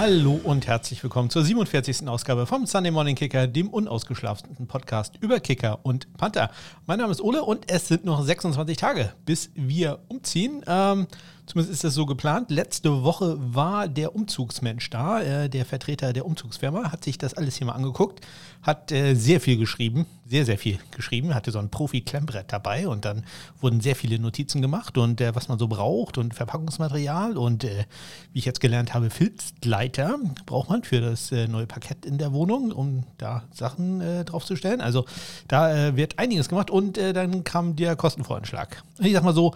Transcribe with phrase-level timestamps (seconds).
[0.00, 2.08] Hallo und herzlich willkommen zur 47.
[2.08, 6.50] Ausgabe vom Sunday Morning Kicker, dem unausgeschlafensten Podcast über Kicker und Panther.
[6.86, 10.64] Mein Name ist Ole und es sind noch 26 Tage, bis wir umziehen.
[10.66, 11.06] Ähm,
[11.50, 12.52] Zumindest ist das so geplant.
[12.52, 17.56] Letzte Woche war der Umzugsmensch da, äh, der Vertreter der Umzugsfirma, hat sich das alles
[17.56, 18.24] hier mal angeguckt,
[18.62, 23.04] hat äh, sehr viel geschrieben, sehr, sehr viel geschrieben, hatte so ein Profi-Klemmbrett dabei und
[23.04, 23.24] dann
[23.60, 27.84] wurden sehr viele Notizen gemacht und äh, was man so braucht und Verpackungsmaterial und äh,
[28.32, 32.32] wie ich jetzt gelernt habe, Filzleiter braucht man für das äh, neue Parkett in der
[32.32, 34.80] Wohnung, um da Sachen äh, draufzustellen.
[34.80, 35.04] Also
[35.48, 38.84] da wird einiges gemacht und dann kam der Kostenvoranschlag.
[39.00, 39.52] Ich sag mal so,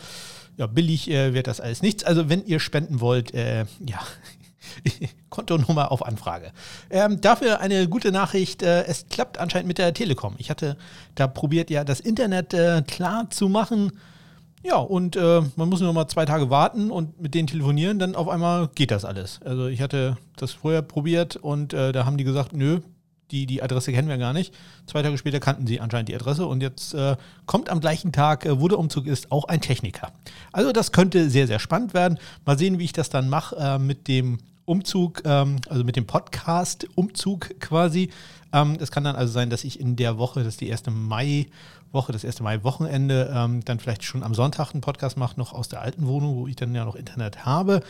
[0.56, 2.04] ja, billig äh, wird das alles nichts.
[2.04, 4.00] Also wenn ihr spenden wollt, äh, ja,
[5.30, 6.52] Kontonummer auf Anfrage.
[6.90, 8.62] Ähm, dafür eine gute Nachricht.
[8.62, 10.34] Äh, es klappt anscheinend mit der Telekom.
[10.38, 10.76] Ich hatte
[11.14, 13.92] da probiert, ja, das Internet äh, klar zu machen.
[14.62, 18.14] Ja, und äh, man muss nur mal zwei Tage warten und mit denen telefonieren, dann
[18.16, 19.40] auf einmal geht das alles.
[19.44, 22.80] Also ich hatte das vorher probiert und äh, da haben die gesagt, nö,
[23.34, 24.54] die, die Adresse kennen wir gar nicht.
[24.86, 28.46] Zwei Tage später kannten sie anscheinend die Adresse und jetzt äh, kommt am gleichen Tag,
[28.46, 30.12] äh, wo der Umzug ist, auch ein Techniker.
[30.52, 32.18] Also das könnte sehr, sehr spannend werden.
[32.46, 36.06] Mal sehen, wie ich das dann mache äh, mit dem Umzug, ähm, also mit dem
[36.06, 38.10] Podcast-Umzug quasi.
[38.52, 40.92] Ähm, es kann dann also sein, dass ich in der Woche, das ist die erste
[40.92, 45.68] Mai-Woche, das erste Mai-Wochenende, ähm, dann vielleicht schon am Sonntag einen Podcast mache, noch aus
[45.68, 47.82] der alten Wohnung, wo ich dann ja noch Internet habe.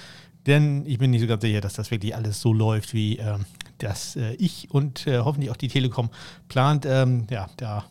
[0.46, 3.44] Denn ich bin nicht so ganz sicher, dass das wirklich alles so läuft, wie ähm,
[3.78, 6.10] das äh, ich und äh, hoffentlich auch die Telekom
[6.48, 6.86] plant.
[6.86, 7.84] Ähm, ja, da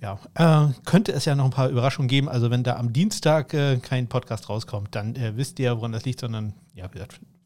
[0.00, 2.28] ja, äh, könnte es ja noch ein paar Überraschungen geben.
[2.28, 6.04] Also wenn da am Dienstag äh, kein Podcast rauskommt, dann äh, wisst ihr, woran das
[6.04, 6.88] liegt, sondern ja,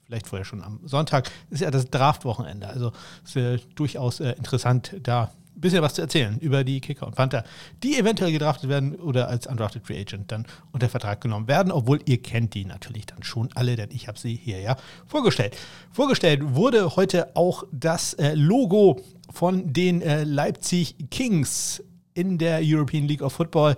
[0.04, 1.30] vielleicht vorher schon am Sonntag.
[1.50, 2.66] Ist ja das Draft-Wochenende.
[2.68, 2.92] Also
[3.24, 5.30] ist äh, durchaus interessant, da
[5.60, 7.44] bisschen was zu erzählen über die Kicker und Panther,
[7.82, 12.00] die eventuell gedraftet werden oder als Undrafted Free Agent dann unter Vertrag genommen werden, obwohl
[12.06, 15.56] ihr kennt die natürlich dann schon alle, denn ich habe sie hier ja vorgestellt.
[15.90, 19.00] Vorgestellt wurde heute auch das äh, Logo
[19.30, 21.82] von den äh, Leipzig Kings
[22.14, 23.76] in der European League of Football.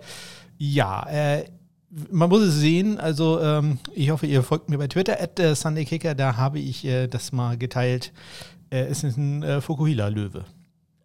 [0.59, 1.45] Ja, äh,
[2.11, 5.55] man muss es sehen, also ähm, ich hoffe, ihr folgt mir bei Twitter, at äh,
[5.55, 8.13] SundayKicker, da habe ich äh, das mal geteilt.
[8.71, 10.45] Äh, es ist ein äh, Fukuhila-Löwe.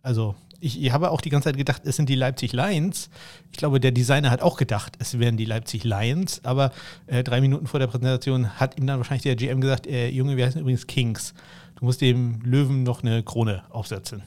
[0.07, 3.09] Also ich, ich, habe auch die ganze Zeit gedacht, es sind die Leipzig Lions.
[3.51, 6.71] Ich glaube, der Designer hat auch gedacht, es wären die Leipzig Lions, aber
[7.07, 10.37] äh, drei Minuten vor der Präsentation hat ihm dann wahrscheinlich der GM gesagt, äh, Junge,
[10.37, 11.33] wir heißen übrigens Kings.
[11.75, 14.23] Du musst dem Löwen noch eine Krone aufsetzen.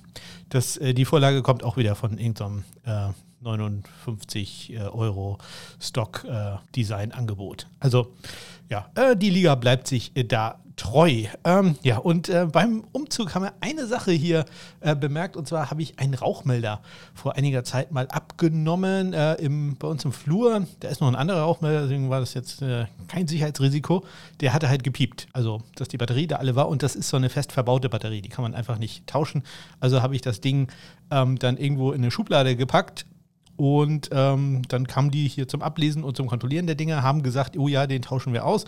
[0.50, 2.64] Das, äh, die Vorlage kommt auch wieder von irgendeinem
[3.40, 5.38] 59 äh, Euro
[5.80, 7.62] Stock-Design-Angebot.
[7.62, 8.12] Äh, also
[8.68, 11.24] ja, äh, die Liga bleibt sich da treu.
[11.44, 14.46] Ähm, ja, und äh, beim Umzug haben wir eine Sache hier
[14.80, 16.80] äh, bemerkt, und zwar habe ich einen Rauchmelder
[17.12, 20.66] vor einiger Zeit mal abgenommen äh, im, bei uns im Flur.
[20.80, 24.04] Da ist noch ein anderer Rauchmelder, deswegen war das jetzt äh, kein Sicherheitsrisiko.
[24.40, 27.18] Der hatte halt gepiept, also dass die Batterie da alle war und das ist so
[27.18, 29.42] eine fest verbaute Batterie, die kann man einfach nicht tauschen.
[29.80, 30.68] Also habe ich das Ding
[31.10, 33.04] ähm, dann irgendwo in eine Schublade gepackt,
[33.60, 37.58] und ähm, dann kamen die hier zum Ablesen und zum Kontrollieren der Dinge, haben gesagt,
[37.58, 38.64] oh ja, den tauschen wir aus.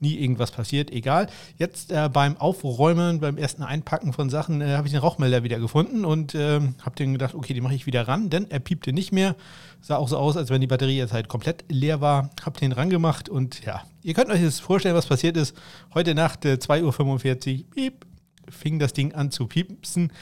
[0.00, 1.28] Nie irgendwas passiert, egal.
[1.58, 5.60] Jetzt äh, beim Aufräumen, beim ersten Einpacken von Sachen, äh, habe ich den Rauchmelder wieder
[5.60, 8.92] gefunden und äh, habe den gedacht, okay, den mache ich wieder ran, denn er piepte
[8.92, 9.36] nicht mehr.
[9.80, 12.30] Sah auch so aus, als wenn die Batterie jetzt halt komplett leer war.
[12.44, 15.56] Habe den rangemacht und ja, ihr könnt euch jetzt vorstellen, was passiert ist.
[15.94, 18.06] Heute Nacht, 2.45 äh, Uhr, piep,
[18.48, 20.12] fing das Ding an zu piepsen.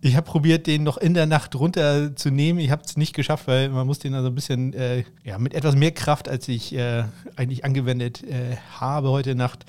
[0.00, 2.60] Ich habe probiert, den noch in der Nacht runterzunehmen.
[2.62, 5.54] Ich habe es nicht geschafft, weil man muss den also ein bisschen äh, ja, mit
[5.54, 7.04] etwas mehr Kraft, als ich äh,
[7.34, 9.64] eigentlich angewendet äh, habe heute Nacht,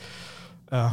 [0.70, 0.90] äh,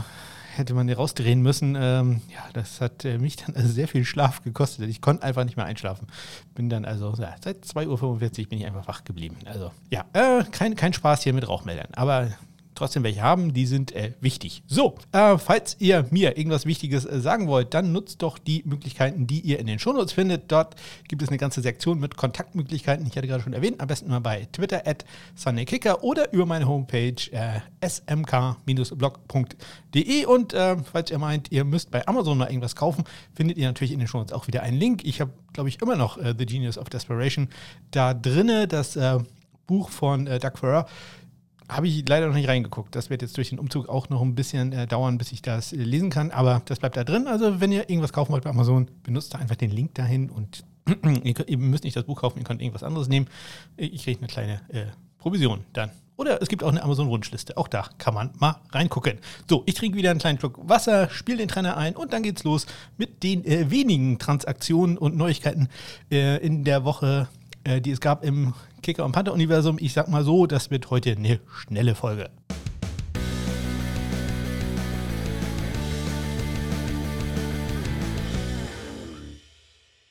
[0.56, 1.76] hätte man den rausdrehen müssen.
[1.78, 4.88] Ähm, ja, das hat äh, mich dann also sehr viel Schlaf gekostet.
[4.88, 6.06] Ich konnte einfach nicht mehr einschlafen.
[6.54, 9.36] Bin dann also ja, seit 2.45 Uhr bin ich einfach wach geblieben.
[9.46, 11.88] Also ja, äh, kein, kein Spaß hier mit Rauchmeldern.
[11.94, 12.28] Aber
[12.74, 14.62] trotzdem welche haben, die sind äh, wichtig.
[14.66, 19.26] So, äh, falls ihr mir irgendwas Wichtiges äh, sagen wollt, dann nutzt doch die Möglichkeiten,
[19.26, 20.50] die ihr in den Shownotes findet.
[20.50, 20.74] Dort
[21.08, 23.06] gibt es eine ganze Sektion mit Kontaktmöglichkeiten.
[23.06, 25.04] Ich hatte gerade schon erwähnt, am besten mal bei Twitter at
[25.36, 30.26] SundayKicker oder über meine Homepage äh, smk-blog.de.
[30.26, 33.04] Und äh, falls ihr meint, ihr müsst bei Amazon mal irgendwas kaufen,
[33.34, 35.04] findet ihr natürlich in den Shownotes auch wieder einen Link.
[35.04, 37.48] Ich habe, glaube ich, immer noch äh, The Genius of Desperation
[37.90, 38.98] da drinne, das
[39.66, 40.86] Buch von Doug Ferrer
[41.68, 42.94] habe ich leider noch nicht reingeguckt.
[42.94, 45.72] Das wird jetzt durch den Umzug auch noch ein bisschen äh, dauern, bis ich das
[45.72, 46.30] äh, lesen kann.
[46.30, 47.26] Aber das bleibt da drin.
[47.26, 50.64] Also, wenn ihr irgendwas kaufen wollt bei Amazon, benutzt da einfach den Link dahin und
[51.24, 53.26] ihr, könnt, ihr, müsst nicht das Buch kaufen, ihr könnt irgendwas anderes nehmen.
[53.76, 54.86] Ich kriege eine kleine äh,
[55.18, 55.90] Provision dann.
[56.16, 57.56] Oder es gibt auch eine Amazon-Wunschliste.
[57.56, 59.18] Auch da kann man mal reingucken.
[59.48, 62.44] So, ich trinke wieder einen kleinen Schluck Wasser, spiele den Trainer ein und dann geht's
[62.44, 62.66] los
[62.98, 65.68] mit den äh, wenigen Transaktionen und Neuigkeiten
[66.12, 67.28] äh, in der Woche,
[67.64, 69.78] äh, die es gab im Kicker und Panther-Universum.
[69.80, 72.30] Ich sag mal so, das wird heute eine schnelle Folge.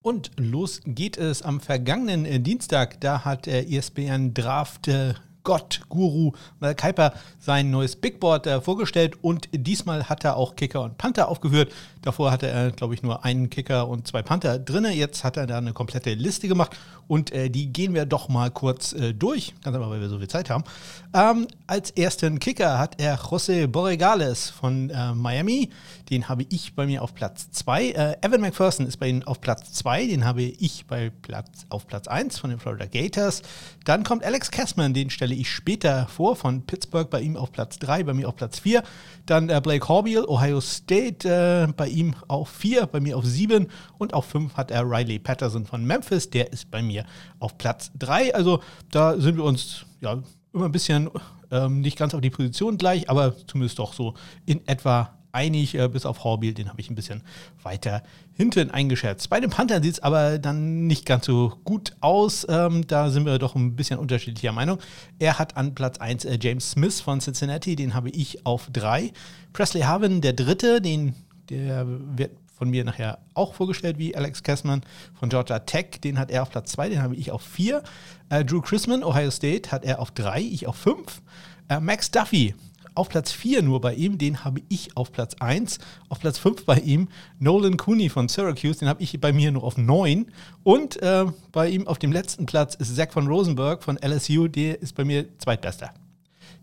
[0.02, 3.00] Und los geht es am vergangenen äh, Dienstag.
[3.00, 9.18] Da hat äh, ESPN Draft äh, Gott Guru Mal Kuiper sein neues Bigboard äh, vorgestellt
[9.22, 11.72] und diesmal hat er auch Kicker und Panther aufgeführt.
[12.04, 14.86] Davor hatte er, glaube ich, nur einen Kicker und zwei Panther drin.
[14.92, 16.78] Jetzt hat er da eine komplette Liste gemacht
[17.08, 20.20] und äh, die gehen wir doch mal kurz äh, durch, ganz einfach, weil wir so
[20.20, 20.64] viel Zeit haben.
[21.14, 25.70] Ähm, als ersten Kicker hat er José Borregales von äh, Miami.
[26.10, 27.90] Den habe ich bei mir auf Platz 2.
[27.90, 30.08] Äh, Evan McPherson ist bei ihm auf Platz 2.
[30.08, 33.42] Den habe ich bei Platz, auf Platz 1 von den Florida Gators.
[33.86, 37.80] Dann kommt Alex Kessman, den stelle ich später vor, von Pittsburgh bei ihm auf Platz
[37.80, 38.84] 3, bei mir auf Platz 4.
[39.26, 43.68] Dann äh, Blake Horbiel, Ohio State, äh, bei ihm auf 4, bei mir auf 7.
[43.98, 47.06] Und auf 5 hat er Riley Patterson von Memphis, der ist bei mir
[47.40, 48.36] auf Platz 3.
[48.36, 48.62] Also
[48.92, 50.22] da sind wir uns ja
[50.54, 51.10] immer ein bisschen
[51.52, 55.90] ähm, nicht ganz auf die Position gleich, aber zumindest doch so in etwa einig, äh,
[55.90, 57.24] bis auf Horbiel, den habe ich ein bisschen
[57.64, 58.04] weiter
[58.34, 59.30] hinten eingeschätzt.
[59.30, 62.46] Bei den Panthern sieht es aber dann nicht ganz so gut aus.
[62.48, 64.80] Ähm, da sind wir doch ein bisschen unterschiedlicher Meinung.
[65.20, 69.12] Er hat an Platz 1 äh, James Smith von Cincinnati, den habe ich auf 3.
[69.52, 71.16] Presley Harvin, der dritte, den,
[71.50, 74.82] der wird von mir nachher auch vorgestellt wie Alex Kessman
[75.16, 76.00] von Georgia Tech.
[76.04, 77.84] Den hat er auf Platz 2, den habe ich auf 4.
[78.30, 81.22] Äh, Drew Chrisman, Ohio State, hat er auf 3, ich auf 5.
[81.70, 82.54] Äh, Max Duffy
[82.96, 85.80] auf Platz 4 nur bei ihm, den habe ich auf Platz 1.
[86.10, 87.08] Auf Platz 5 bei ihm
[87.40, 90.32] Nolan Cooney von Syracuse, den habe ich bei mir nur auf 9.
[90.64, 94.82] Und äh, bei ihm auf dem letzten Platz ist Zach von Rosenberg von LSU, der
[94.82, 95.92] ist bei mir zweitbester.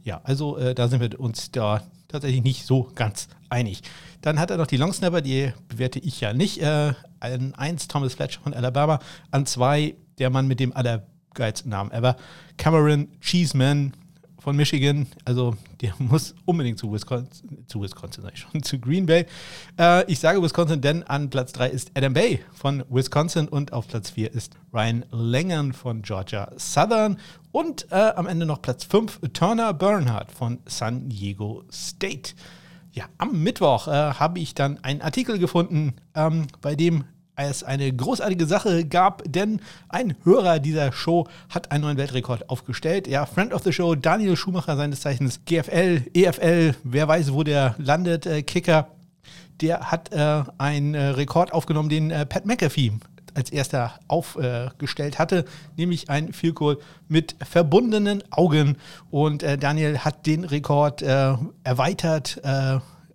[0.04, 3.82] Ja, also äh, da sind wir uns da tatsächlich nicht so ganz einig.
[4.22, 6.62] Dann hat er noch die Longsnapper, die bewerte ich ja nicht.
[6.62, 8.98] Äh, an 1 Thomas Fletcher von Alabama,
[9.30, 12.16] an 2 der Mann mit dem allergeilsten Namen ever,
[12.56, 13.92] Cameron Cheeseman
[14.40, 15.06] von Michigan.
[15.24, 19.26] Also der muss unbedingt zu Wisconsin, zu Wisconsin sag ich schon, zu Green Bay.
[19.78, 23.88] Äh, ich sage Wisconsin, denn an Platz 3 ist Adam Bay von Wisconsin und auf
[23.88, 27.18] Platz 4 ist Ryan Langan von Georgia Southern.
[27.52, 32.34] Und äh, am Ende noch Platz 5 Turner Bernhardt von San Diego State.
[32.92, 37.04] Ja, am Mittwoch äh, habe ich dann einen Artikel gefunden, ähm, bei dem
[37.36, 43.08] es eine großartige Sache gab, denn ein Hörer dieser Show hat einen neuen Weltrekord aufgestellt.
[43.08, 47.74] Ja, Friend of the Show, Daniel Schumacher, seines Zeichens GFL, EFL, wer weiß, wo der
[47.78, 48.88] landet, äh, Kicker,
[49.60, 52.92] der hat äh, einen äh, Rekord aufgenommen, den äh, Pat McAfee
[53.34, 55.44] als erster aufgestellt hatte,
[55.76, 56.78] nämlich ein Field Goal
[57.08, 58.76] mit verbundenen Augen.
[59.10, 61.34] Und äh, Daniel hat den Rekord äh,
[61.64, 62.40] erweitert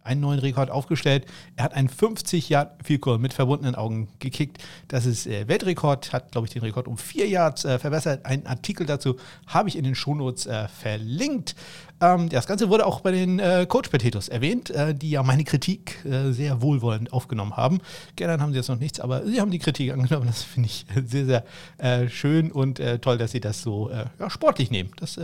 [0.06, 1.26] einen neuen Rekord aufgestellt.
[1.56, 2.72] Er hat einen 50 Yard
[3.02, 4.64] Goal mit verbundenen Augen gekickt.
[4.88, 8.26] Das ist äh, Weltrekord, hat glaube ich den Rekord um vier Yards äh, verbessert.
[8.26, 9.18] Einen Artikel dazu
[9.48, 11.56] habe ich in den Shownotes äh, verlinkt.
[12.02, 15.44] Ähm, das Ganze wurde auch bei den äh, Coach Potatoes erwähnt, äh, die ja meine
[15.44, 17.80] Kritik äh, sehr wohlwollend aufgenommen haben.
[18.16, 20.28] Gerne haben sie jetzt noch nichts, aber sie haben die Kritik angenommen.
[20.28, 21.46] Das finde ich sehr, sehr
[21.78, 24.92] äh, schön und äh, toll, dass sie das so äh, ja, sportlich nehmen.
[24.98, 25.20] Das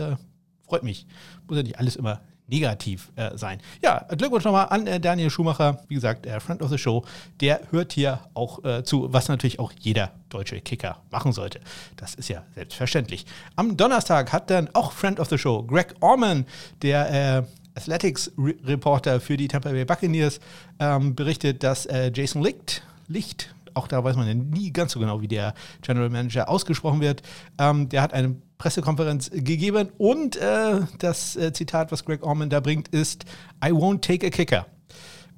[0.66, 1.06] freut mich.
[1.46, 2.20] Muss ja nicht alles immer
[2.52, 3.60] negativ äh, sein.
[3.82, 7.04] Ja, Glückwunsch nochmal an äh, Daniel Schumacher, wie gesagt, der Friend of the Show.
[7.40, 11.60] Der hört hier auch äh, zu, was natürlich auch jeder deutsche Kicker machen sollte.
[11.96, 13.24] Das ist ja selbstverständlich.
[13.56, 16.46] Am Donnerstag hat dann auch Friend of the Show, Greg Orman,
[16.82, 17.42] der äh,
[17.74, 20.38] Athletics-Reporter für die Tampa Bay Buccaneers,
[20.78, 25.00] ähm, berichtet, dass äh, Jason Licht, Licht auch da weiß man ja nie ganz so
[25.00, 27.22] genau, wie der General Manager ausgesprochen wird.
[27.58, 29.88] Ähm, der hat eine Pressekonferenz gegeben.
[29.98, 33.24] Und äh, das äh, Zitat, was Greg Orman da bringt, ist:
[33.64, 34.66] I won't take a kicker.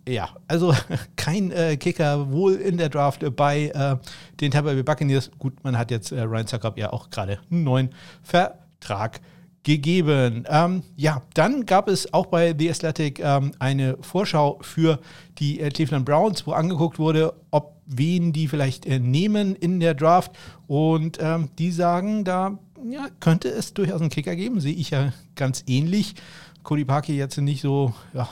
[0.07, 0.75] Ja, also
[1.17, 3.97] kein äh, Kicker wohl in der Draft bei äh,
[4.41, 5.31] den Tampa Bay Buccaneers.
[5.39, 9.23] Gut, man hat jetzt äh, Ryan Zuckerb ja auch gerade einen neuen Vertrag
[9.63, 10.45] gegeben.
[10.47, 14.99] Ähm, ja, dann gab es auch bei The Athletic ähm, eine Vorschau für
[15.39, 19.95] die äh, Cleveland Browns, wo angeguckt wurde, ob wen die vielleicht äh, nehmen in der
[19.95, 20.33] Draft.
[20.67, 22.59] Und ähm, die sagen, da
[22.91, 26.15] ja, könnte es durchaus einen Kicker geben, sehe ich ja ganz ähnlich.
[26.65, 28.27] Cody Parkey jetzt nicht so ja,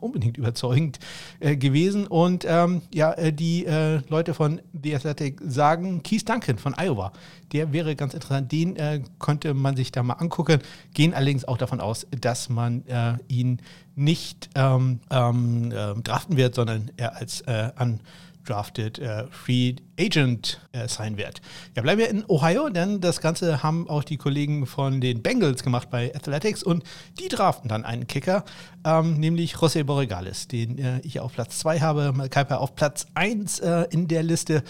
[0.00, 0.98] unbedingt überzeugend
[1.40, 2.06] äh, gewesen.
[2.06, 7.12] Und ähm, ja, äh, die äh, Leute von The Athletic sagen, Keith Duncan von Iowa,
[7.52, 8.52] der wäre ganz interessant.
[8.52, 10.60] Den äh, könnte man sich da mal angucken.
[10.94, 13.60] Gehen allerdings auch davon aus, dass man äh, ihn
[13.96, 18.00] nicht ähm, ähm, ähm draften wird, sondern er als äh, an
[18.46, 21.40] drafted äh, Free Agent äh, sein wird.
[21.74, 25.62] Ja, bleiben wir in Ohio, denn das Ganze haben auch die Kollegen von den Bengals
[25.62, 26.84] gemacht bei Athletics und
[27.18, 28.44] die draften dann einen Kicker,
[28.84, 33.06] ähm, nämlich José Borregales, den äh, ich auf Platz 2 habe, Mal Kuiper auf Platz
[33.14, 34.62] 1 äh, in der Liste.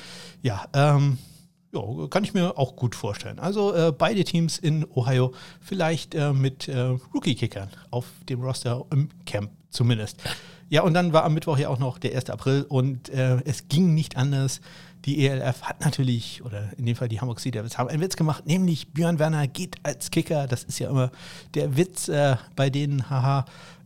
[0.43, 1.19] Ja, ähm,
[1.73, 3.39] ja, kann ich mir auch gut vorstellen.
[3.39, 6.79] Also äh, beide Teams in Ohio vielleicht äh, mit äh,
[7.15, 10.23] Rookie-Kickern auf dem Roster im Camp zumindest.
[10.69, 12.31] Ja, und dann war am Mittwoch ja auch noch der 1.
[12.31, 14.61] April und äh, es ging nicht anders.
[15.05, 18.17] Die ELF hat natürlich, oder in dem Fall die Hamburg Sea Devils, haben einen Witz
[18.17, 20.49] gemacht, nämlich Björn Werner geht als Kicker.
[20.49, 21.13] Das ist ja immer
[21.55, 23.45] der Witz äh, bei denen, haha,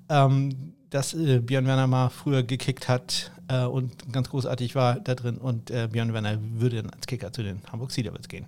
[0.08, 5.14] ähm, dass äh, Björn Werner mal früher gekickt hat äh, und ganz großartig war da
[5.14, 8.46] drin und äh, Björn Werner würde dann als Kicker zu den Hamburg Sea Devils gehen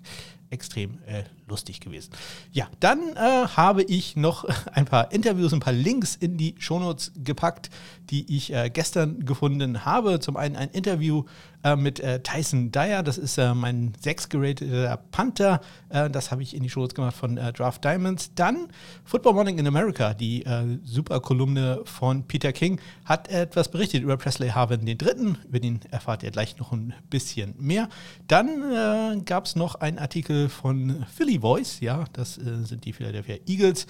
[0.52, 2.10] extrem äh, lustig gewesen.
[2.52, 7.12] Ja, dann äh, habe ich noch ein paar Interviews, ein paar Links in die Shownotes
[7.16, 7.70] gepackt,
[8.10, 10.20] die ich äh, gestern gefunden habe.
[10.20, 11.24] Zum einen ein Interview
[11.64, 15.60] äh, mit Tyson Dyer, das ist mein sechs gerateter Panther.
[15.88, 18.32] das habe ich in die Shownotes gemacht von Draft Diamonds.
[18.34, 18.68] Dann
[19.04, 20.44] Football Morning in America, die
[20.82, 25.38] super Kolumne von Peter King, hat etwas berichtet über Presley Harvin den Dritten.
[25.46, 27.88] Über den erfahrt ihr gleich noch ein bisschen mehr.
[28.28, 33.36] Dann gab es noch einen Artikel von Philly Voice, ja, das äh, sind die Philadelphia
[33.46, 33.86] Eagles.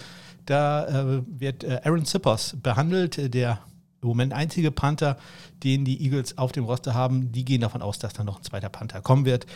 [0.46, 3.60] Da äh, wird äh, Aaron Zippers behandelt, äh, der
[4.00, 5.16] im Moment einzige Panther,
[5.62, 7.30] den die Eagles auf dem Roster haben.
[7.32, 9.46] Die gehen davon aus, dass da noch ein zweiter Panther kommen wird.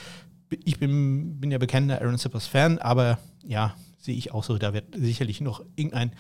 [0.65, 4.95] Ich bin, bin ja bekennender Aaron Zippers-Fan, aber ja, sehe ich auch so, da wird
[4.95, 6.13] sicherlich noch irgendein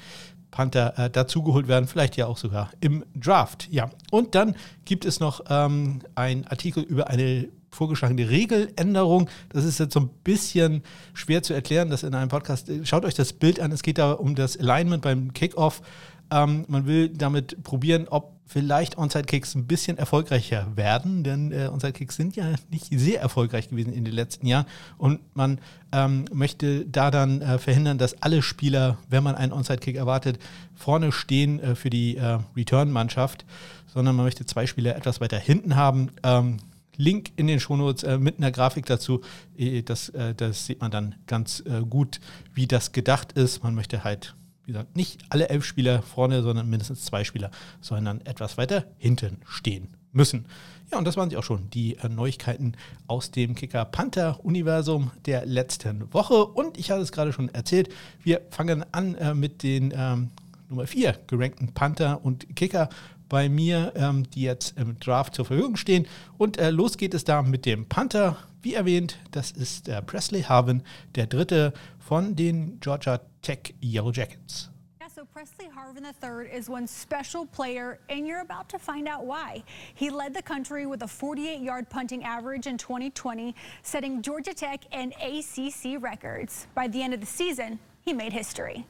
[0.50, 3.68] Panther äh, dazugeholt werden, vielleicht ja auch sogar im Draft.
[3.70, 9.28] Ja, und dann gibt es noch ähm, einen Artikel über eine vorgeschlagene Regeländerung.
[9.50, 12.70] Das ist jetzt so ein bisschen schwer zu erklären, das in einem Podcast.
[12.84, 13.70] Schaut euch das Bild an.
[13.70, 15.82] Es geht da um das Alignment beim Kickoff.
[16.30, 22.16] Ähm, man will damit probieren, ob vielleicht Onside-Kicks ein bisschen erfolgreicher werden, denn äh, Onside-Kicks
[22.16, 24.66] sind ja nicht sehr erfolgreich gewesen in den letzten Jahren
[24.98, 25.60] und man
[25.92, 30.38] ähm, möchte da dann äh, verhindern, dass alle Spieler, wenn man einen Onside-Kick erwartet,
[30.74, 33.44] vorne stehen äh, für die äh, Return-Mannschaft,
[33.92, 36.10] sondern man möchte zwei Spieler etwas weiter hinten haben.
[36.22, 36.58] Ähm,
[36.96, 39.20] Link in den Shownotes äh, mit einer Grafik dazu.
[39.56, 42.20] Äh, das, äh, das sieht man dann ganz äh, gut,
[42.54, 43.62] wie das gedacht ist.
[43.62, 44.34] Man möchte halt,
[44.66, 48.84] wie gesagt, nicht alle elf Spieler vorne, sondern mindestens zwei Spieler sollen dann etwas weiter
[48.98, 50.46] hinten stehen müssen.
[50.90, 52.74] Ja, und das waren sie auch schon, die äh, Neuigkeiten
[53.06, 56.44] aus dem Kicker-Panther-Universum der letzten Woche.
[56.46, 57.88] Und ich hatte es gerade schon erzählt,
[58.22, 60.30] wir fangen an äh, mit den ähm,
[60.68, 62.88] Nummer 4 gerankten Panther und Kicker
[63.28, 66.06] bei mir, ähm, die jetzt im Draft zur Verfügung stehen.
[66.38, 68.36] Und äh, los geht es da mit dem Panther.
[68.66, 70.82] Wie erwähnt, das ist der Presley Harvin,
[71.14, 74.70] der dritte von den Georgia Tech Yellow Jackets.
[75.14, 79.62] So Presley Harvin III is one special player, and you're about to find out why.
[79.94, 83.54] He led the country with a 48-yard punting average in 2020,
[83.84, 86.66] setting Georgia Tech and ACC records.
[86.74, 88.84] By the end of the season, he made history.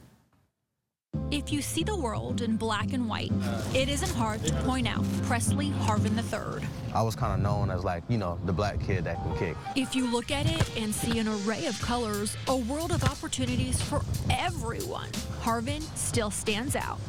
[1.31, 3.31] If you see the world in black and white,
[3.73, 6.67] it isn't hard to point out Presley Harvin III.
[6.93, 9.57] I was kind of known as like, you know, the black kid that can kick.
[9.75, 13.81] If you look at it and see an array of colors, a world of opportunities
[13.81, 15.09] for everyone,
[15.41, 16.99] Harvin still stands out.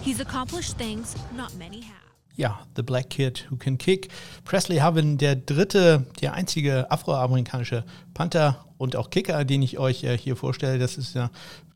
[0.00, 1.96] He's accomplished things not many have.
[2.34, 4.08] Ja, The Black Kid Who Can Kick.
[4.44, 7.84] Presley Harvin, der dritte, der einzige afroamerikanische
[8.14, 10.78] Panther und auch Kicker, den ich euch äh, hier vorstelle.
[10.78, 11.30] Das ist ja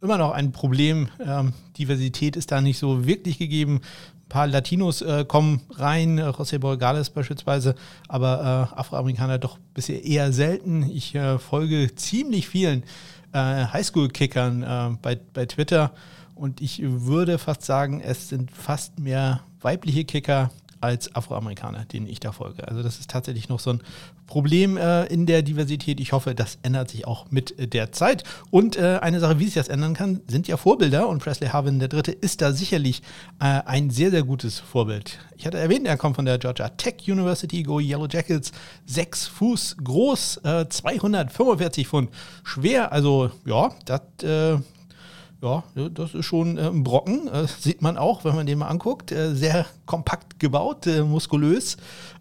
[0.07, 1.09] immer noch ein Problem.
[1.19, 3.81] Ähm, Diversität ist da nicht so wirklich gegeben.
[3.81, 7.75] Ein paar Latinos äh, kommen rein, äh, José Borgales beispielsweise,
[8.07, 10.89] aber äh, Afroamerikaner doch bisher eher selten.
[10.89, 12.85] Ich äh, folge ziemlich vielen
[13.33, 15.91] äh, Highschool-Kickern äh, bei, bei Twitter
[16.37, 22.21] und ich würde fast sagen, es sind fast mehr weibliche Kicker als Afroamerikaner, denen ich
[22.21, 22.67] da folge.
[22.67, 23.83] Also das ist tatsächlich noch so ein
[24.27, 26.01] Problem äh, in der Diversität.
[26.01, 28.25] Ich hoffe, das ändert sich auch mit äh, der Zeit.
[28.51, 31.09] Und äh, eine Sache, wie sich das ändern kann, sind ja Vorbilder.
[31.09, 33.03] Und Presley Harvin der Dritte ist da sicherlich
[33.41, 35.19] äh, ein sehr, sehr gutes Vorbild.
[35.37, 38.53] Ich hatte erwähnt, er kommt von der Georgia Tech University, Go Yellow Jackets,
[38.87, 42.11] sechs Fuß groß, 245 äh, Pfund
[42.43, 42.93] schwer.
[42.93, 44.59] Also ja, das äh,
[45.43, 47.29] ja, das ist schon äh, ein Brocken.
[47.29, 49.13] Äh, sieht man auch, wenn man den mal anguckt.
[49.13, 51.77] Äh, sehr kompakt gebaut, äh, muskulös.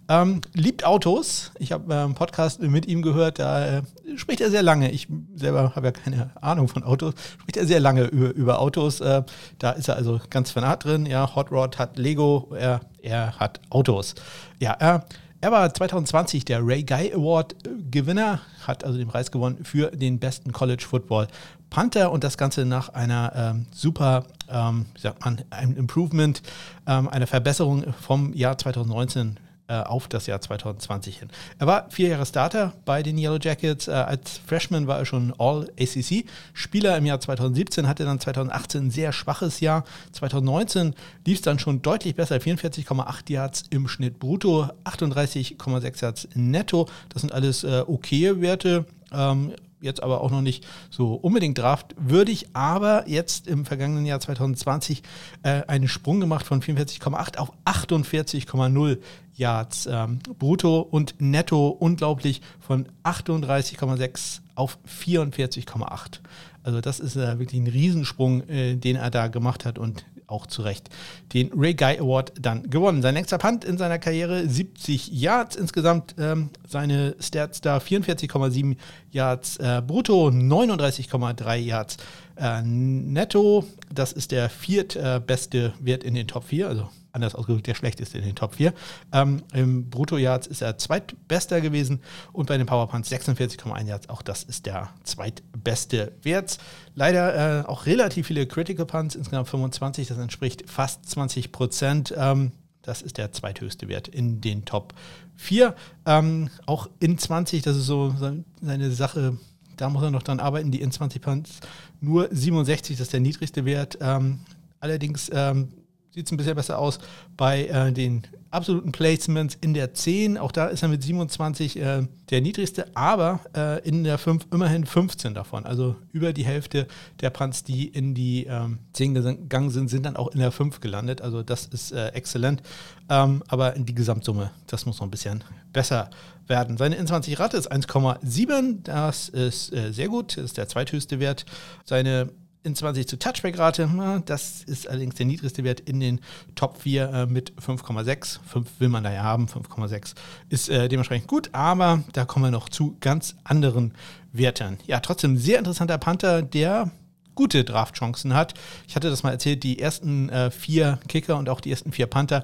[0.07, 1.51] Ähm, liebt Autos.
[1.57, 3.81] Ich habe äh, einen Podcast mit ihm gehört, da äh,
[4.17, 4.91] spricht er sehr lange.
[4.91, 7.13] Ich selber habe ja keine Ahnung von Autos.
[7.39, 8.97] Spricht er sehr lange über, über Autos.
[8.97, 11.05] da ist er also ganz fanat drin.
[11.05, 14.13] Ja, Hot Rod hat Lego, er, er hat Autos.
[14.59, 15.03] Ja,
[15.41, 17.55] er war 2020 der Ray Guy Award
[17.95, 21.27] Gewinner, hat also den Preis gewonnen für den besten College Football
[21.69, 26.41] Panther und das Ganze nach einer ähm, super, ähm, wie sagt man, einem Improvement,
[26.87, 31.29] ähm, einer Verbesserung vom Jahr 2019 äh, auf das Jahr 2020 hin.
[31.59, 33.87] Er war vier Jahre Starter bei den Yellow Jackets.
[33.87, 39.11] Äh, als Freshman war er schon All-ACC-Spieler im Jahr 2017, hatte dann 2018 ein sehr
[39.11, 39.83] schwaches Jahr.
[40.11, 40.93] 2019
[41.25, 46.87] lief es dann schon deutlich besser, 44,8 Yards im Schnitt brutto, 38,6 Yards netto.
[47.09, 48.85] Das sind alles äh, okaye Werte.
[49.11, 49.53] Ähm,
[49.85, 55.03] jetzt aber auch noch nicht so unbedingt draftwürdig, aber jetzt im vergangenen Jahr 2020
[55.43, 58.97] äh, einen Sprung gemacht von 44,8 auf 48,0
[59.37, 66.19] Yards ähm, brutto und netto unglaublich von 38,6 auf 44,8.
[66.63, 70.47] Also das ist äh, wirklich ein Riesensprung, äh, den er da gemacht hat und auch
[70.47, 70.89] zu Recht
[71.33, 73.01] den Ray Guy Award dann gewonnen.
[73.01, 78.75] Sein nächster Punt in seiner Karriere 70 Yards insgesamt, ähm, seine Stats da 44,7
[79.11, 81.97] Yards äh, brutto, 39,3 Yards
[82.37, 83.65] äh, netto.
[83.93, 88.25] Das ist der viertbeste Wert in den Top 4, also anders ausgedrückt, der schlechteste in
[88.25, 88.73] den Top 4.
[89.11, 92.01] Ähm, Im Brutto-Yards ist er zweitbester gewesen
[92.33, 96.57] und bei den Powerpunts 46,1 Yards, auch das ist der zweitbeste Wert.
[96.93, 102.13] Leider äh, auch relativ viele Critical Punts, insgesamt 25, das entspricht fast 20 Prozent.
[102.17, 104.93] Ähm, das ist der zweithöchste Wert in den Top
[105.37, 105.75] 4.
[106.05, 108.13] Ähm, auch in 20, das ist so
[108.61, 109.37] seine Sache,
[109.75, 111.59] da muss er noch dran arbeiten, die in 20 Punts
[111.99, 113.97] nur 67, das ist der niedrigste Wert.
[114.01, 114.39] Ähm,
[114.79, 115.69] allerdings ähm,
[116.15, 116.99] sieht es ein bisschen besser aus
[117.35, 120.37] bei äh, den absoluten Placements in der 10.
[120.37, 124.85] Auch da ist er mit 27 äh, der niedrigste, aber äh, in der 5 immerhin
[124.85, 125.65] 15 davon.
[125.65, 126.87] Also über die Hälfte
[127.19, 130.79] der Punts, die in die ähm, 10 gegangen sind, sind dann auch in der 5
[130.79, 131.21] gelandet.
[131.21, 132.61] Also das ist äh, exzellent.
[133.09, 135.43] Ähm, aber in die Gesamtsumme, das muss noch ein bisschen
[135.73, 136.09] besser
[136.47, 136.77] werden.
[136.77, 138.83] Seine In-20-Rate ist 1,7.
[138.83, 140.37] Das ist äh, sehr gut.
[140.37, 141.45] Das ist der zweithöchste Wert.
[141.83, 142.29] Seine
[142.65, 144.23] in 20 zu Touchback-Rate.
[144.25, 146.19] Das ist allerdings der niedrigste Wert in den
[146.55, 148.39] Top 4 äh, mit 5,6.
[148.45, 150.15] 5 will man da ja haben, 5,6
[150.49, 153.93] ist äh, dementsprechend gut, aber da kommen wir noch zu ganz anderen
[154.33, 154.77] Werten.
[154.87, 156.91] Ja, trotzdem sehr interessanter Panther, der
[157.35, 158.53] gute Draftchancen hat.
[158.87, 162.07] Ich hatte das mal erzählt, die ersten äh, vier Kicker und auch die ersten vier
[162.07, 162.43] Panther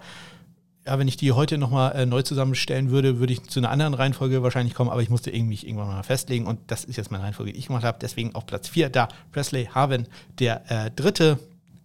[0.86, 3.94] ja, wenn ich die heute nochmal äh, neu zusammenstellen würde, würde ich zu einer anderen
[3.94, 7.24] Reihenfolge wahrscheinlich kommen, aber ich musste irgendwie irgendwann mal festlegen und das ist jetzt meine
[7.24, 8.00] Reihenfolge, die ich gemacht habe.
[8.02, 10.08] Deswegen auf Platz 4 da Presley Harvin,
[10.40, 11.38] der äh, dritte.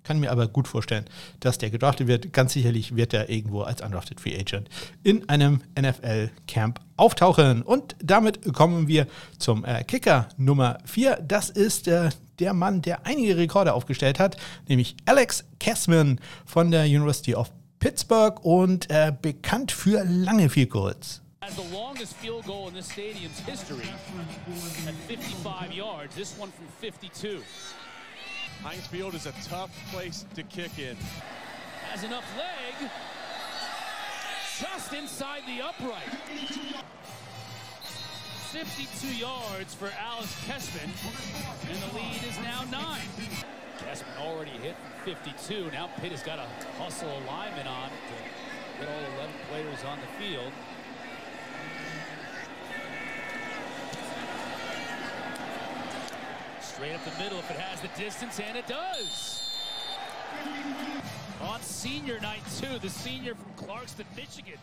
[0.02, 1.04] Kann mir aber gut vorstellen,
[1.40, 2.32] dass der gedraftet wird.
[2.32, 4.68] Ganz sicherlich wird er irgendwo als Undrafted Free Agent
[5.02, 7.62] in einem NFL-Camp auftauchen.
[7.62, 9.08] Und damit kommen wir
[9.40, 11.24] zum äh, Kicker Nummer 4.
[11.26, 14.36] Das ist äh, der Mann, der einige Rekorde aufgestellt hat,
[14.68, 21.22] nämlich Alex Kessman von der University of Pittsburgh und äh, bekannt für lange Field Goals.
[21.40, 23.88] As the longest field goal in this stadium's history
[24.86, 27.40] at 55 yards, this one from 52.
[28.62, 30.96] Heinz Field is a tough place to kick in.
[31.90, 32.90] Has enough leg,
[34.58, 36.08] just inside the upright.
[38.50, 40.90] 52 yards for Alice Kessman,
[41.68, 43.06] and the lead is now nine.
[43.86, 45.70] Kessman already hit 52.
[45.70, 50.06] Now Pitt has got to hustle alignment on to get all 11 players on the
[50.18, 50.52] field.
[56.60, 59.56] Straight up the middle if it has the distance, and it does.
[61.42, 64.58] On senior night, too, the senior from Clarkston, Michigan.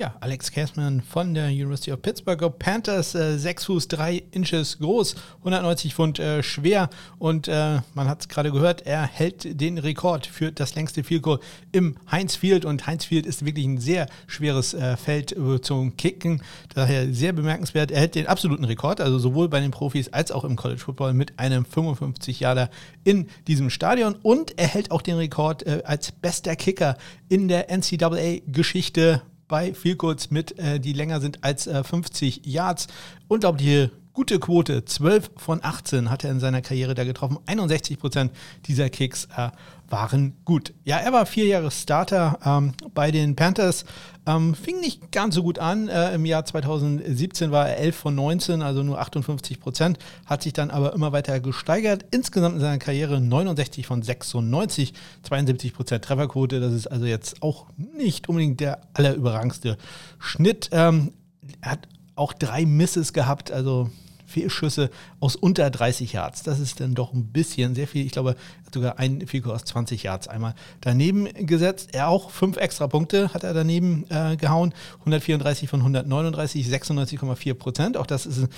[0.00, 2.58] Ja, Alex Kessman von der University of Pittsburgh.
[2.58, 6.88] Panthers, äh, 6 Fuß 3 Inches groß, 190 Pfund äh, schwer.
[7.18, 11.20] Und äh, man hat es gerade gehört, er hält den Rekord für das längste Field
[11.20, 11.38] Goal
[11.72, 12.64] im Heinz Field.
[12.64, 16.42] Und Heinz Field ist wirklich ein sehr schweres äh, Feld äh, zum Kicken,
[16.74, 17.90] daher sehr bemerkenswert.
[17.90, 21.12] Er hält den absoluten Rekord, also sowohl bei den Profis als auch im College Football
[21.12, 22.70] mit einem 55 Jahre
[23.04, 24.14] in diesem Stadion.
[24.22, 26.96] Und er hält auch den Rekord äh, als bester Kicker
[27.28, 32.86] in der NCAA-Geschichte bei Field Goals mit, äh, die länger sind als äh, 50 Yards.
[33.28, 34.84] Unglaubliche gute Quote.
[34.84, 37.38] 12 von 18 hat er in seiner Karriere da getroffen.
[37.46, 38.32] 61 Prozent
[38.66, 39.50] dieser Kicks äh,
[39.90, 40.72] waren gut.
[40.84, 43.84] Ja, er war vier Jahre Starter ähm, bei den Panthers.
[44.26, 45.88] Ähm, fing nicht ganz so gut an.
[45.88, 49.98] Äh, Im Jahr 2017 war er 11 von 19, also nur 58 Prozent.
[50.26, 52.04] Hat sich dann aber immer weiter gesteigert.
[52.10, 56.60] Insgesamt in seiner Karriere 69 von 96, 72 Prozent Trefferquote.
[56.60, 59.76] Das ist also jetzt auch nicht unbedingt der allerüberragendste
[60.18, 60.70] Schnitt.
[60.72, 61.12] Ähm,
[61.60, 63.90] er hat auch drei Misses gehabt, also
[64.30, 66.42] Fehlschüsse aus unter 30 Yards.
[66.42, 68.06] Das ist dann doch ein bisschen sehr viel.
[68.06, 71.90] Ich glaube, er hat sogar einen Figur aus 20 Yards einmal daneben gesetzt.
[71.92, 74.72] Er auch fünf extra Punkte hat er daneben äh, gehauen.
[75.00, 77.96] 134 von 139, 96,4 Prozent.
[77.96, 78.48] Auch das ist,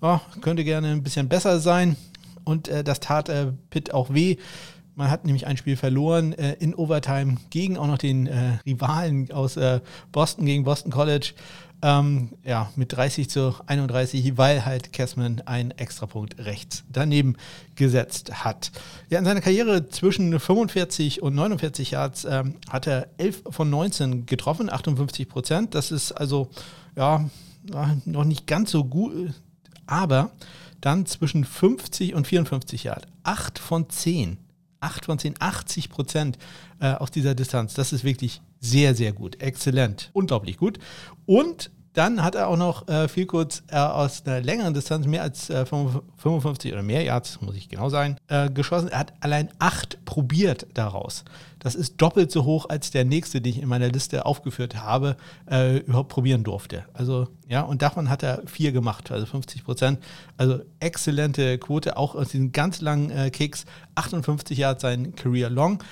[0.00, 1.96] oh, könnte gerne ein bisschen besser sein.
[2.44, 4.36] Und äh, das tat äh, Pitt auch weh.
[4.96, 9.30] Man hat nämlich ein Spiel verloren äh, in Overtime gegen auch noch den äh, Rivalen
[9.32, 9.80] aus äh,
[10.12, 11.32] Boston, gegen Boston College.
[11.82, 17.36] Ähm, ja, mit 30 zu 31, weil halt Kessman einen Extrapunkt rechts daneben
[17.74, 18.70] gesetzt hat.
[19.08, 24.26] Ja, in seiner Karriere zwischen 45 und 49 Yards ähm, hat er 11 von 19
[24.26, 25.74] getroffen, 58 Prozent.
[25.74, 26.50] Das ist also
[26.96, 27.24] ja
[28.04, 29.34] noch nicht ganz so gut,
[29.86, 30.30] aber
[30.80, 33.06] dann zwischen 50 und 54 Yard.
[33.22, 34.38] 8 von 10.
[34.80, 36.38] 8 von 10, 80 Prozent
[36.80, 37.74] äh, aus dieser Distanz.
[37.74, 39.40] Das ist wirklich sehr, sehr gut.
[39.40, 40.10] Exzellent.
[40.12, 40.78] Unglaublich gut.
[41.26, 45.20] Und dann hat er auch noch äh, viel kurz äh, aus einer längeren Distanz, mehr
[45.20, 48.88] als äh, 55 oder mehr Yards, muss ich genau sein, äh, geschossen.
[48.88, 51.26] Er hat allein acht probiert daraus.
[51.58, 55.18] Das ist doppelt so hoch als der nächste, den ich in meiner Liste aufgeführt habe,
[55.50, 56.86] äh, überhaupt probieren durfte.
[56.94, 59.98] Also, ja, und davon hat er vier gemacht, also 50 Prozent.
[60.38, 63.66] Also exzellente Quote, auch aus diesen ganz langen äh, Kicks.
[63.96, 65.82] 58 Yards sein Career Long.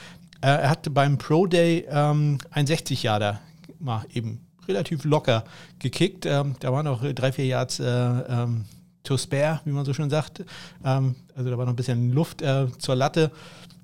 [0.40, 3.40] er hatte beim Pro Day ähm, ein 60 Yarder
[3.79, 5.44] mal eben relativ locker
[5.78, 6.26] gekickt.
[6.26, 8.64] Ähm, da waren noch drei, vier Yards äh, ähm,
[9.02, 10.44] to spare, wie man so schön sagt.
[10.85, 13.31] Ähm, also da war noch ein bisschen Luft äh, zur Latte.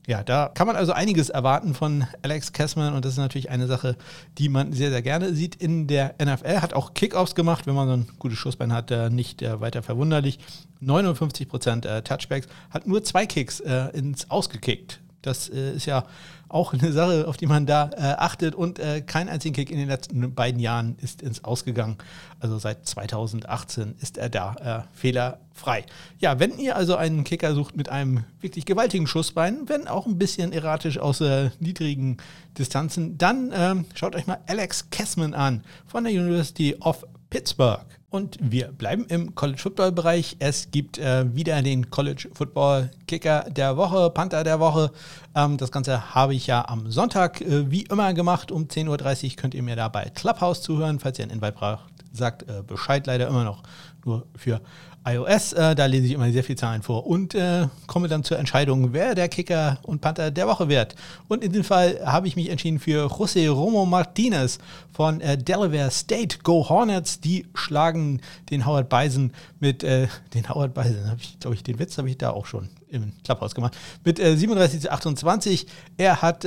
[0.06, 3.66] Ja, da kann man also einiges erwarten von Alex Kessman und das ist natürlich eine
[3.66, 3.96] Sache,
[4.36, 6.60] die man sehr, sehr gerne sieht in der NFL.
[6.60, 9.82] Hat auch Kickoffs gemacht, wenn man so ein gutes Schussbein hat, äh, nicht äh, weiter
[9.82, 10.38] verwunderlich.
[10.82, 15.00] 59% äh, Touchbacks, hat nur zwei Kicks ins Ausgekickt.
[15.26, 16.04] Das äh, ist ja
[16.48, 18.54] auch eine Sache, auf die man da äh, achtet.
[18.54, 21.96] Und äh, kein einziger Kick in den letzten beiden Jahren ist ins Ausgegangen.
[22.38, 25.84] Also seit 2018 ist er da äh, fehlerfrei.
[26.18, 30.18] Ja, wenn ihr also einen Kicker sucht mit einem wirklich gewaltigen Schussbein, wenn auch ein
[30.18, 32.18] bisschen erratisch aus äh, niedrigen
[32.56, 37.84] Distanzen, dann ähm, schaut euch mal Alex Kessman an von der University of Pittsburgh.
[38.10, 40.36] Und wir bleiben im College Football Bereich.
[40.38, 44.92] Es gibt äh, wieder den College Football Kicker der Woche, Panther der Woche.
[45.34, 48.52] Ähm, das Ganze habe ich ja am Sonntag äh, wie immer gemacht.
[48.52, 51.00] Um 10.30 Uhr könnt ihr mir da bei Clubhouse zuhören.
[51.00, 51.82] Falls ihr einen Invite braucht,
[52.14, 53.62] sagt äh, Bescheid leider immer noch
[54.04, 54.60] nur für
[55.06, 55.52] iOS.
[55.52, 58.92] Äh, da lese ich immer sehr viel Zahlen vor und äh, komme dann zur Entscheidung,
[58.92, 60.94] wer der Kicker und Panther der Woche wird.
[61.28, 64.58] Und in dem Fall habe ich mich entschieden für José Romo Martinez
[64.92, 66.38] von äh, Delaware State.
[66.42, 71.56] Go Hornets, die schlagen den Howard Bison mit, äh, den Howard Bison, habe ich, glaube
[71.56, 74.92] ich, den Witz habe ich da auch schon im Clubhouse gemacht, mit 37 äh, zu
[74.92, 75.66] 28.
[75.96, 76.44] Er hat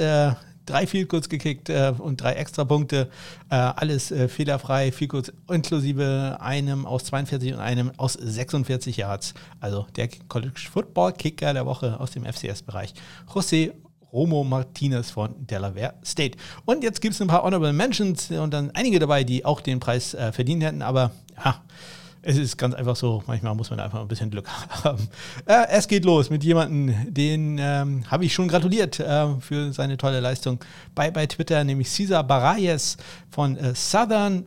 [0.68, 3.10] drei Field Goals gekickt äh, und drei Extrapunkte.
[3.50, 9.34] Äh, alles äh, fehlerfrei, Field Goals inklusive einem aus 42 und einem aus 46 Yards.
[9.60, 12.94] Also der College Football Kicker der Woche aus dem FCS-Bereich.
[13.34, 13.74] José
[14.14, 16.38] Romo Martinez von Delaware State.
[16.66, 19.80] Und jetzt gibt es ein paar Honorable Mentions und dann einige dabei, die auch den
[19.80, 21.12] Preis äh, verdient hätten, aber
[21.44, 21.62] ja
[22.28, 24.50] es ist ganz einfach so, manchmal muss man einfach ein bisschen Glück
[24.84, 25.08] haben.
[25.46, 29.96] Äh, es geht los mit jemandem, den ähm, habe ich schon gratuliert äh, für seine
[29.96, 30.60] tolle Leistung
[30.94, 32.98] bei, bei Twitter, nämlich Cesar Barayes
[33.30, 34.44] von äh, Southern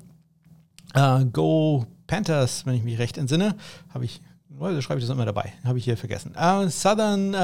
[0.95, 3.57] äh, Go Panthers, wenn ich mich recht entsinne.
[3.95, 4.21] Habe ich,
[4.59, 6.35] oder schreibe ich das immer dabei, habe ich hier vergessen.
[6.35, 7.35] Äh, Southern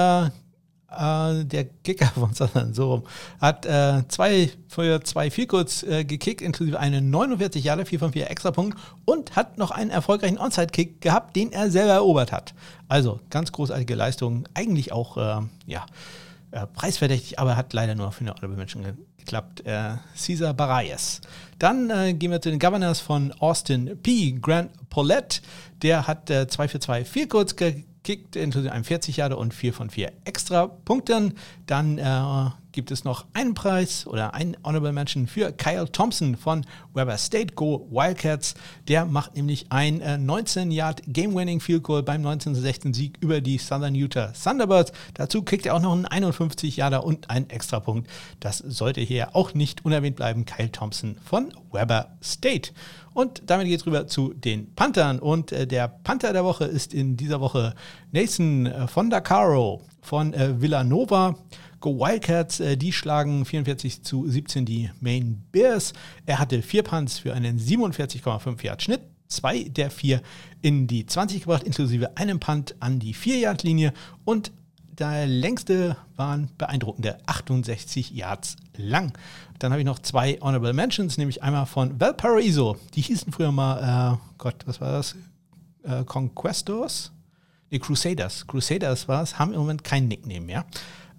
[0.91, 3.03] äh, der Kicker von Southern, so rum,
[3.41, 8.13] hat äh, zwei für zwei viel kurz äh, gekickt, inklusive einen 49 Jahre 4 von
[8.13, 12.55] 4 extra Punkt und hat noch einen erfolgreichen Onside-Kick gehabt, den er selber erobert hat.
[12.89, 15.87] Also ganz großartige Leistung, eigentlich auch, äh, ja,
[16.53, 18.85] äh, preisverdächtig, aber hat leider nur für eine Honorable Menschen
[19.19, 19.67] geklappt.
[19.67, 21.21] Äh, Cesar Barayes.
[21.59, 24.39] Dann äh, gehen wir zu den Governors von Austin P.
[24.41, 25.41] Grant Paulette.
[25.83, 29.53] Der hat äh, 2 für 2 viel kurz gekickt kickt inklusive einem 40 Jahre und
[29.53, 31.35] 4 von 4 extra Punkten.
[31.67, 36.65] Dann äh, gibt es noch einen Preis oder einen Honorable Mention für Kyle Thompson von
[36.95, 38.55] Weber State Go Wildcats.
[38.87, 43.57] Der macht nämlich ein äh, 19 Yard Game-Winning Field Goal beim 19-16 Sieg über die
[43.59, 44.93] Southern Utah Thunderbirds.
[45.15, 48.09] Dazu kriegt er auch noch einen 51 Yarder und einen Extrapunkt.
[48.41, 50.45] Das sollte hier auch nicht unerwähnt bleiben.
[50.45, 52.73] Kyle Thompson von Weber State.
[53.15, 55.19] Und damit geht es rüber zu den Panthern.
[55.19, 57.75] Und äh, der Panther der Woche ist in dieser Woche
[58.13, 61.37] Nathan äh, von Caro von äh, Villanova.
[61.81, 65.93] Go Wildcats, äh, die schlagen 44 zu 17 die Main Bears.
[66.25, 69.01] Er hatte vier Punts für einen 47,5 Yard Schnitt.
[69.29, 70.23] Zwei der vier
[70.63, 73.93] in die 20 gebracht, inklusive einem Punt an die 4-Yard-Linie
[74.25, 74.53] und
[74.99, 79.13] der längste waren beeindruckende 68 Yards lang.
[79.59, 82.77] Dann habe ich noch zwei Honorable Mentions, nämlich einmal von Valparaiso.
[82.95, 85.17] Die hießen früher mal, äh, Gott, was war das?
[85.83, 87.13] Äh, Conquestors?
[87.71, 88.47] Nee, Crusaders.
[88.47, 90.67] Crusaders war es, haben im Moment kein Nickname mehr.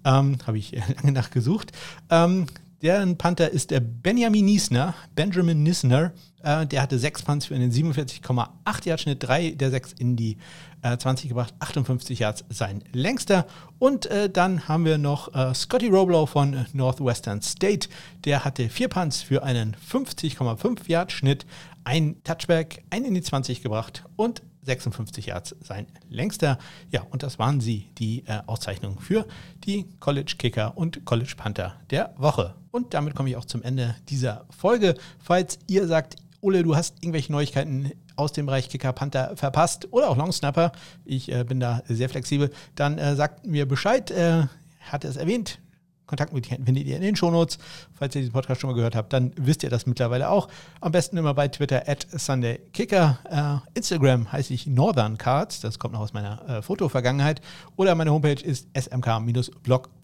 [0.04, 1.72] Ähm, habe ich lange nachgesucht.
[2.10, 2.46] Ähm,
[2.82, 6.12] deren Panther ist der Benjamin Niesner, Benjamin Nisner.
[6.42, 10.38] Äh, der hatte sechs Punts für einen 47,8 Yard Schnitt, drei der sechs in die
[10.82, 13.46] äh, 20 gebracht, 58 Yards sein längster.
[13.78, 17.88] Und äh, dann haben wir noch äh, Scotty Roblow von Northwestern State.
[18.24, 21.46] Der hatte vier Punts für einen 50,5 Yard Schnitt,
[21.84, 26.58] ein Touchback, ein in die 20 gebracht und 56 Yards sein längster.
[26.90, 29.26] Ja, und das waren sie, die äh, Auszeichnungen für
[29.64, 32.54] die College Kicker und College Panther der Woche.
[32.70, 34.94] Und damit komme ich auch zum Ende dieser Folge.
[35.18, 40.10] Falls ihr sagt, Ole, du hast irgendwelche Neuigkeiten aus dem Bereich Kicker Panther verpasst oder
[40.10, 40.72] auch Longsnapper,
[41.04, 44.10] ich äh, bin da sehr flexibel, dann äh, sagt mir Bescheid.
[44.10, 44.46] Äh,
[44.80, 45.58] hatte es erwähnt,
[46.08, 47.58] Kontaktmöglichkeiten findet ihr in den Shownotes.
[47.92, 50.48] Falls ihr diesen Podcast schon mal gehört habt, dann wisst ihr das mittlerweile auch.
[50.80, 53.18] Am besten immer bei Twitter at SundayKicker.
[53.30, 57.40] Äh, Instagram heiße ich Northern Cards, das kommt noch aus meiner äh, Fotovergangenheit.
[57.76, 59.94] Oder meine Homepage ist smk-blog.de.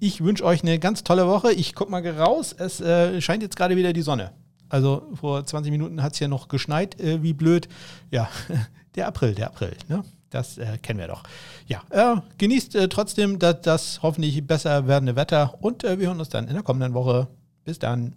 [0.00, 1.52] Ich wünsche euch eine ganz tolle Woche.
[1.52, 2.54] Ich gucke mal raus.
[2.58, 4.32] Es äh, scheint jetzt gerade wieder die Sonne.
[4.68, 7.68] Also vor 20 Minuten hat es ja noch geschneit, äh, wie blöd.
[8.10, 8.28] Ja,
[8.96, 9.76] der April, der April.
[9.88, 10.02] Ne?
[10.30, 11.22] Das äh, kennen wir doch.
[11.66, 16.18] Ja, äh, genießt äh, trotzdem das, das, hoffentlich besser werdende Wetter und äh, wir hören
[16.18, 17.28] uns dann in der kommenden Woche.
[17.64, 18.14] Bis dann.